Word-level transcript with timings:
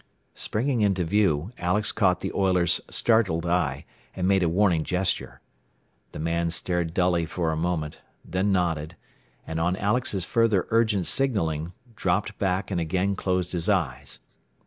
Springing 0.33 0.81
into 0.81 1.03
view, 1.03 1.51
Alex 1.59 1.91
caught 1.91 2.21
the 2.21 2.33
oiler's 2.33 2.81
startled 2.89 3.45
eye, 3.45 3.85
and 4.15 4.27
made 4.27 4.41
a 4.41 4.49
warning 4.49 4.83
gesture. 4.83 5.41
The 6.11 6.17
man 6.17 6.49
stared 6.49 6.95
dully 6.95 7.27
for 7.27 7.51
a 7.51 7.55
moment, 7.55 8.01
then 8.25 8.51
nodded, 8.51 8.95
and 9.45 9.59
on 9.59 9.75
Alex's 9.75 10.25
further 10.25 10.65
urgent 10.71 11.05
signalling, 11.05 11.73
dropped 11.95 12.39
back 12.39 12.71
and 12.71 12.81
again 12.81 13.15
closed 13.15 13.51
his 13.51 13.69
eyes. 13.69 14.19